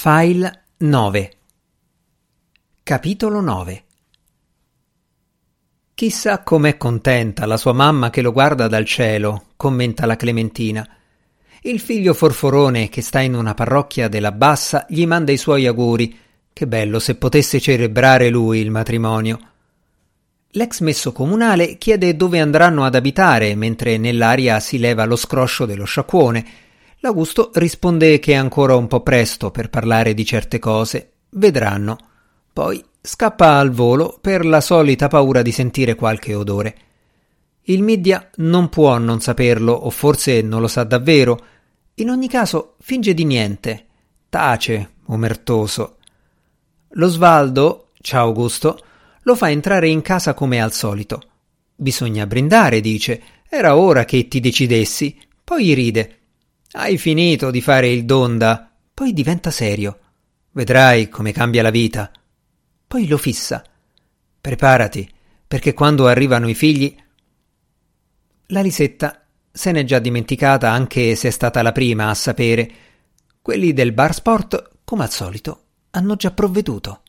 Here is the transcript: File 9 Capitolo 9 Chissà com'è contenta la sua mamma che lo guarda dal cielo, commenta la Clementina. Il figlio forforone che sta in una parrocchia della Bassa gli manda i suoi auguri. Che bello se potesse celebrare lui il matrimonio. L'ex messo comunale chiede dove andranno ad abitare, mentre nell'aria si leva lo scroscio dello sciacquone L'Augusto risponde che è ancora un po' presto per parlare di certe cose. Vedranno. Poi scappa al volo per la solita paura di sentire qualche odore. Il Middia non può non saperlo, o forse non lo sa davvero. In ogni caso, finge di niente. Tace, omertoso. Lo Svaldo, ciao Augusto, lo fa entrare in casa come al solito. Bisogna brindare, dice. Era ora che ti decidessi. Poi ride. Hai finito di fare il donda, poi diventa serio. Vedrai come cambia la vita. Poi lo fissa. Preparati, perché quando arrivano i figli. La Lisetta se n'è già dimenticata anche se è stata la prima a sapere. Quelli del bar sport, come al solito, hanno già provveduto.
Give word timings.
File 0.00 0.62
9 0.76 1.32
Capitolo 2.84 3.40
9 3.40 3.84
Chissà 5.92 6.44
com'è 6.44 6.76
contenta 6.76 7.46
la 7.46 7.56
sua 7.56 7.72
mamma 7.72 8.08
che 8.08 8.22
lo 8.22 8.30
guarda 8.30 8.68
dal 8.68 8.84
cielo, 8.84 9.46
commenta 9.56 10.06
la 10.06 10.14
Clementina. 10.14 10.88
Il 11.62 11.80
figlio 11.80 12.14
forforone 12.14 12.88
che 12.88 13.02
sta 13.02 13.18
in 13.18 13.34
una 13.34 13.54
parrocchia 13.54 14.06
della 14.06 14.30
Bassa 14.30 14.86
gli 14.88 15.04
manda 15.04 15.32
i 15.32 15.36
suoi 15.36 15.66
auguri. 15.66 16.16
Che 16.52 16.66
bello 16.68 17.00
se 17.00 17.16
potesse 17.16 17.58
celebrare 17.58 18.28
lui 18.28 18.60
il 18.60 18.70
matrimonio. 18.70 19.40
L'ex 20.50 20.78
messo 20.78 21.10
comunale 21.10 21.76
chiede 21.76 22.14
dove 22.14 22.38
andranno 22.38 22.84
ad 22.84 22.94
abitare, 22.94 23.56
mentre 23.56 23.98
nell'aria 23.98 24.60
si 24.60 24.78
leva 24.78 25.04
lo 25.04 25.16
scroscio 25.16 25.66
dello 25.66 25.84
sciacquone 25.86 26.67
L'Augusto 27.00 27.50
risponde 27.54 28.18
che 28.18 28.32
è 28.32 28.36
ancora 28.36 28.74
un 28.74 28.88
po' 28.88 29.02
presto 29.02 29.52
per 29.52 29.70
parlare 29.70 30.14
di 30.14 30.24
certe 30.24 30.58
cose. 30.58 31.12
Vedranno. 31.30 31.96
Poi 32.52 32.84
scappa 33.00 33.58
al 33.58 33.70
volo 33.70 34.18
per 34.20 34.44
la 34.44 34.60
solita 34.60 35.06
paura 35.06 35.42
di 35.42 35.52
sentire 35.52 35.94
qualche 35.94 36.34
odore. 36.34 36.76
Il 37.62 37.82
Middia 37.82 38.30
non 38.36 38.68
può 38.68 38.98
non 38.98 39.20
saperlo, 39.20 39.72
o 39.72 39.90
forse 39.90 40.42
non 40.42 40.60
lo 40.60 40.66
sa 40.66 40.82
davvero. 40.82 41.38
In 41.94 42.10
ogni 42.10 42.28
caso, 42.28 42.74
finge 42.80 43.14
di 43.14 43.24
niente. 43.24 43.86
Tace, 44.28 44.94
omertoso. 45.06 45.98
Lo 46.92 47.06
Svaldo, 47.06 47.90
ciao 48.00 48.26
Augusto, 48.26 48.82
lo 49.22 49.36
fa 49.36 49.50
entrare 49.50 49.88
in 49.88 50.02
casa 50.02 50.34
come 50.34 50.60
al 50.60 50.72
solito. 50.72 51.22
Bisogna 51.76 52.26
brindare, 52.26 52.80
dice. 52.80 53.22
Era 53.48 53.76
ora 53.76 54.04
che 54.04 54.26
ti 54.26 54.40
decidessi. 54.40 55.16
Poi 55.44 55.74
ride. 55.74 56.17
Hai 56.70 56.98
finito 56.98 57.50
di 57.50 57.60
fare 57.60 57.88
il 57.88 58.04
donda, 58.04 58.70
poi 58.92 59.12
diventa 59.12 59.50
serio. 59.50 59.98
Vedrai 60.50 61.08
come 61.08 61.32
cambia 61.32 61.62
la 61.62 61.70
vita. 61.70 62.10
Poi 62.86 63.06
lo 63.06 63.16
fissa. 63.16 63.64
Preparati, 64.40 65.10
perché 65.46 65.72
quando 65.72 66.06
arrivano 66.06 66.48
i 66.48 66.54
figli. 66.54 66.94
La 68.48 68.60
Lisetta 68.60 69.22
se 69.50 69.72
n'è 69.72 69.82
già 69.82 69.98
dimenticata 69.98 70.70
anche 70.70 71.16
se 71.16 71.28
è 71.28 71.30
stata 71.30 71.62
la 71.62 71.72
prima 71.72 72.10
a 72.10 72.14
sapere. 72.14 72.70
Quelli 73.42 73.72
del 73.72 73.92
bar 73.92 74.14
sport, 74.14 74.70
come 74.84 75.02
al 75.02 75.10
solito, 75.10 75.62
hanno 75.90 76.16
già 76.16 76.30
provveduto. 76.30 77.02